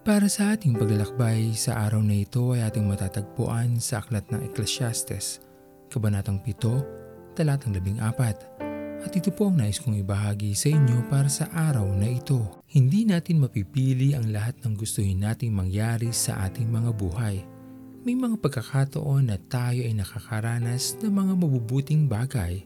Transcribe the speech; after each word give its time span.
Para 0.00 0.32
sa 0.32 0.56
ating 0.56 0.80
paglalakbay 0.80 1.52
sa 1.52 1.84
araw 1.84 2.00
na 2.00 2.24
ito 2.24 2.56
ay 2.56 2.64
ating 2.64 2.88
matatagpuan 2.88 3.76
sa 3.84 4.00
Aklat 4.00 4.24
ng 4.32 4.48
Ecclesiastes, 4.48 5.44
Kabanatang 5.92 6.40
7, 6.40 7.36
Talatang 7.36 7.76
14. 7.76 9.04
At 9.04 9.12
ito 9.12 9.28
po 9.28 9.52
ang 9.52 9.60
nais 9.60 9.76
kong 9.76 10.00
ibahagi 10.00 10.56
sa 10.56 10.72
inyo 10.72 11.04
para 11.12 11.28
sa 11.28 11.52
araw 11.52 11.84
na 11.92 12.08
ito. 12.16 12.40
Hindi 12.72 13.04
natin 13.04 13.44
mapipili 13.44 14.16
ang 14.16 14.32
lahat 14.32 14.56
ng 14.64 14.72
gustuhin 14.72 15.20
nating 15.20 15.52
mangyari 15.52 16.16
sa 16.16 16.48
ating 16.48 16.72
mga 16.72 16.96
buhay. 16.96 17.44
May 18.00 18.16
mga 18.16 18.40
pagkakataon 18.40 19.28
na 19.28 19.36
tayo 19.36 19.84
ay 19.84 19.92
nakakaranas 19.92 20.96
ng 21.04 21.12
mga 21.12 21.32
mabubuting 21.36 22.08
bagay 22.08 22.64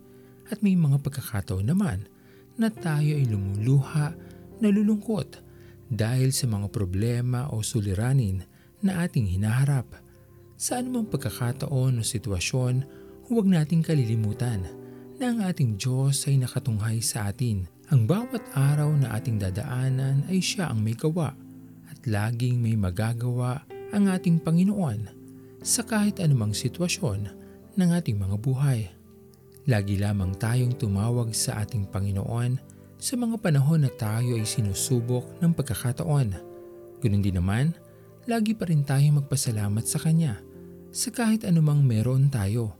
at 0.54 0.62
may 0.62 0.78
mga 0.78 1.02
pagkakataon 1.02 1.66
naman 1.66 2.06
na 2.54 2.70
tayo 2.70 3.10
ay 3.10 3.26
lumuluha, 3.26 4.14
nalulungkot 4.62 5.42
dahil 5.90 6.32
sa 6.32 6.48
mga 6.48 6.68
problema 6.72 7.48
o 7.52 7.60
suliranin 7.60 8.44
na 8.84 9.04
ating 9.04 9.28
hinaharap. 9.28 9.88
Sa 10.54 10.80
anumang 10.80 11.08
pagkakataon 11.08 12.00
o 12.00 12.02
sitwasyon, 12.04 12.74
huwag 13.28 13.46
nating 13.48 13.80
kalilimutan 13.80 14.68
na 15.16 15.24
ang 15.32 15.40
ating 15.44 15.80
Diyos 15.80 16.26
ay 16.28 16.40
nakatunghay 16.42 17.00
sa 17.00 17.32
atin. 17.32 17.66
Ang 17.92 18.08
bawat 18.08 18.42
araw 18.56 18.92
na 18.96 19.12
ating 19.16 19.40
dadaanan 19.40 20.24
ay 20.28 20.40
siya 20.40 20.72
ang 20.72 20.80
may 20.80 20.96
gawa 20.96 21.36
at 21.88 21.98
laging 22.08 22.60
may 22.60 22.76
magagawa 22.76 23.64
ang 23.92 24.08
ating 24.08 24.40
Panginoon 24.40 25.12
sa 25.64 25.84
kahit 25.84 26.20
anumang 26.20 26.52
sitwasyon 26.52 27.28
ng 27.76 27.88
ating 27.94 28.20
mga 28.20 28.36
buhay. 28.40 28.80
Lagi 29.64 29.96
lamang 29.96 30.36
tayong 30.36 30.76
tumawag 30.76 31.32
sa 31.32 31.64
ating 31.64 31.88
Panginoon 31.88 32.73
sa 32.98 33.14
mga 33.18 33.36
panahon 33.42 33.84
na 33.84 33.92
tayo 33.92 34.38
ay 34.38 34.46
sinusubok 34.46 35.38
ng 35.42 35.52
pagkakataon. 35.52 36.34
Ganun 37.04 37.24
din 37.24 37.36
naman, 37.36 37.76
lagi 38.24 38.56
pa 38.56 38.64
rin 38.64 38.86
tayong 38.86 39.20
magpasalamat 39.24 39.84
sa 39.84 40.00
Kanya 40.00 40.40
sa 40.94 41.10
kahit 41.10 41.42
anumang 41.42 41.82
meron 41.82 42.30
tayo. 42.30 42.78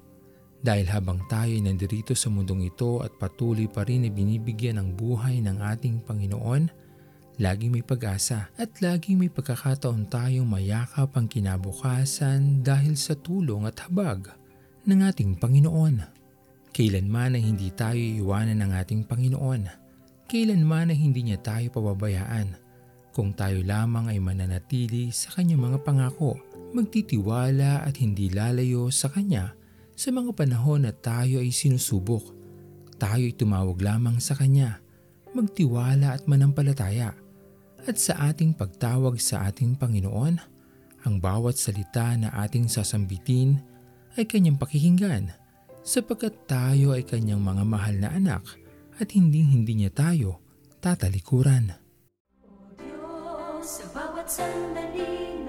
Dahil 0.65 0.89
habang 0.89 1.21
tayo 1.29 1.53
ay 1.53 1.61
nandirito 1.61 2.17
sa 2.17 2.33
mundong 2.33 2.73
ito 2.73 3.05
at 3.05 3.13
patuloy 3.21 3.69
pa 3.69 3.85
rin 3.85 4.07
na 4.07 4.11
binibigyan 4.11 4.81
ng 4.81 4.97
buhay 4.97 5.45
ng 5.45 5.61
ating 5.61 6.01
Panginoon, 6.09 6.73
lagi 7.37 7.69
may 7.69 7.85
pag-asa 7.85 8.49
at 8.57 8.81
lagi 8.81 9.13
may 9.13 9.29
pagkakataon 9.29 10.09
tayong 10.09 10.49
mayakap 10.49 11.13
ang 11.19 11.29
kinabukasan 11.29 12.65
dahil 12.65 12.97
sa 12.97 13.13
tulong 13.13 13.69
at 13.69 13.77
habag 13.85 14.33
ng 14.89 15.01
ating 15.05 15.37
Panginoon. 15.37 16.01
Kailanman 16.73 17.37
ay 17.37 17.45
hindi 17.45 17.69
tayo 17.69 18.01
iwanan 18.01 18.65
ng 18.65 18.73
ating 18.73 19.05
Panginoon. 19.05 19.84
Kailanman 20.25 20.89
ay 20.89 20.97
hindi 20.97 21.29
niya 21.29 21.39
tayo 21.45 21.69
pababayaan. 21.69 22.57
Kung 23.13 23.37
tayo 23.37 23.61
lamang 23.61 24.09
ay 24.09 24.19
mananatili 24.19 25.13
sa 25.13 25.31
kanyang 25.37 25.71
mga 25.71 25.79
pangako, 25.85 26.41
magtitiwala 26.73 27.85
at 27.85 28.01
hindi 28.01 28.33
lalayo 28.33 28.89
sa 28.89 29.13
kanya 29.13 29.53
sa 29.95 30.11
mga 30.11 30.35
panahon 30.35 30.89
na 30.89 30.93
tayo 30.97 31.39
ay 31.45 31.53
sinusubok. 31.53 32.35
Tayo 32.97 33.23
ay 33.23 33.37
tumawag 33.37 33.79
lamang 33.79 34.19
sa 34.19 34.35
kanya, 34.35 34.81
magtiwala 35.37 36.17
at 36.17 36.25
manampalataya. 36.25 37.13
At 37.85 38.01
sa 38.01 38.33
ating 38.33 38.57
pagtawag 38.57 39.21
sa 39.21 39.45
ating 39.47 39.77
Panginoon, 39.77 40.41
ang 41.05 41.15
bawat 41.21 41.61
salita 41.61 42.17
na 42.17 42.33
ating 42.33 42.65
sasambitin 42.67 43.61
ay 44.17 44.25
kanyang 44.25 44.57
pakikinggan 44.57 45.37
sapagkat 45.85 46.33
tayo 46.49 46.97
ay 46.97 47.05
kanyang 47.05 47.45
mga 47.45 47.65
mahal 47.69 47.95
na 48.01 48.09
anak 48.17 48.64
at 48.99 49.15
hindi 49.15 49.43
hindi 49.43 49.73
niya 49.79 49.91
tayo 49.91 50.39
tatalikuran. 50.79 51.75
O 52.45 52.75
Diyos, 52.79 53.67
sa 53.67 53.87
bawat 53.91 54.29
sandali 54.29 55.44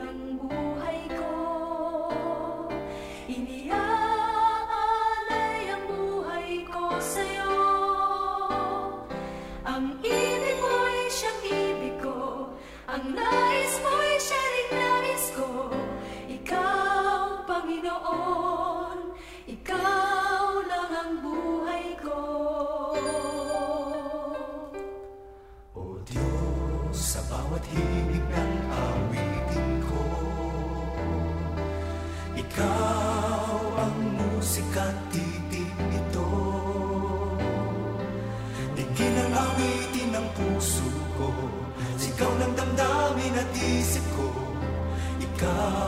sa 26.95 27.19
bawat 27.28 27.59
himig 27.75 28.23
ng 28.23 28.53
awitin 28.72 29.72
ko 29.83 30.03
Ikaw 32.39 33.59
ang 33.83 34.00
musika 34.16 34.88
at 34.88 35.00
titig 35.11 35.75
nito 35.91 36.29
Digin 38.79 39.16
ang 39.28 39.34
awitin 39.35 40.09
ng 40.16 40.28
puso 40.39 40.88
ko 41.19 41.35
Sigaw 42.00 42.31
ng 42.31 42.53
damdamin 42.55 43.44
at 43.44 43.51
isip 43.59 44.05
ko 44.16 44.31
Ikaw, 45.19 45.84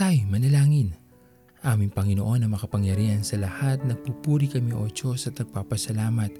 Tayo 0.00 0.24
manalangin. 0.32 0.96
Aming 1.60 1.92
Panginoon 1.92 2.40
na 2.40 2.48
makapangyarihan 2.48 3.20
sa 3.20 3.36
lahat, 3.36 3.84
nagpupuri 3.84 4.48
kami 4.48 4.72
o 4.72 4.88
Diyos 4.88 5.28
at 5.28 5.36
nagpapasalamat 5.36 6.32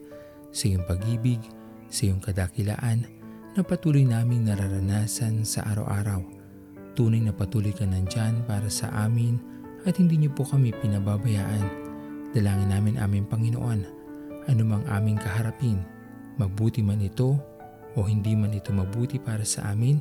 sa 0.49 0.65
iyong 0.65 0.89
pag-ibig, 0.89 1.45
sa 1.93 2.09
iyong 2.09 2.25
kadakilaan 2.25 3.05
na 3.53 3.61
patuloy 3.61 4.01
naming 4.01 4.49
nararanasan 4.49 5.45
sa 5.45 5.61
araw-araw. 5.77 6.25
Tunay 6.97 7.21
na 7.21 7.37
patuloy 7.37 7.77
ka 7.77 7.85
nandyan 7.85 8.41
para 8.49 8.73
sa 8.73 8.89
amin 8.97 9.37
at 9.85 9.93
hindi 10.01 10.17
niyo 10.17 10.33
po 10.33 10.49
kami 10.49 10.73
pinababayaan. 10.81 11.65
Dalangin 12.33 12.73
namin 12.73 12.97
aming 12.97 13.29
Panginoon, 13.29 13.85
anumang 14.49 14.89
aming 14.89 15.21
kaharapin, 15.21 15.85
mabuti 16.41 16.81
man 16.81 17.05
ito 17.05 17.37
o 17.93 18.09
hindi 18.09 18.33
man 18.33 18.57
ito 18.57 18.73
mabuti 18.73 19.21
para 19.21 19.45
sa 19.45 19.69
amin, 19.69 20.01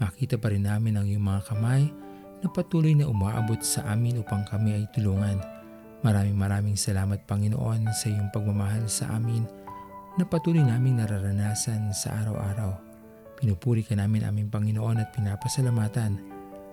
makita 0.00 0.40
pa 0.40 0.48
rin 0.48 0.64
namin 0.64 0.96
ang 0.96 1.04
iyong 1.04 1.28
mga 1.28 1.44
kamay 1.52 1.92
na 2.44 2.48
patuloy 2.52 2.92
na 2.92 3.08
umaabot 3.08 3.58
sa 3.64 3.86
amin 3.92 4.20
upang 4.20 4.44
kami 4.44 4.76
ay 4.76 4.84
tulungan. 4.92 5.40
Maraming 6.04 6.36
maraming 6.36 6.78
salamat 6.78 7.24
Panginoon 7.24 7.88
sa 7.90 8.06
iyong 8.12 8.28
pagmamahal 8.30 8.84
sa 8.86 9.16
amin 9.16 9.42
na 10.20 10.24
patuloy 10.28 10.60
naming 10.60 11.00
nararanasan 11.00 11.92
sa 11.96 12.20
araw-araw. 12.24 12.76
Pinupuri 13.36 13.84
ka 13.84 13.96
namin 13.96 14.24
aming 14.24 14.48
Panginoon 14.48 15.00
at 15.00 15.12
pinapasalamatan. 15.12 16.20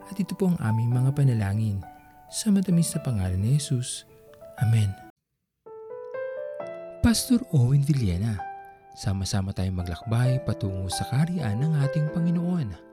At 0.07 0.15
ito 0.19 0.35
po 0.35 0.51
ang 0.51 0.59
aming 0.59 0.91
mga 0.91 1.11
panalangin 1.15 1.79
sa 2.27 2.51
matamis 2.51 2.91
na 2.95 2.99
pangalan 3.03 3.39
ni 3.39 3.55
Jesus. 3.55 4.07
Amen. 4.59 4.91
Pastor 7.03 7.43
Owen 7.51 7.83
Villena, 7.83 8.39
sama-sama 8.95 9.51
tayong 9.51 9.75
maglakbay 9.75 10.39
patungo 10.47 10.87
sa 10.87 11.03
kariyan 11.11 11.59
ng 11.59 11.73
ating 11.83 12.07
Panginoon 12.15 12.92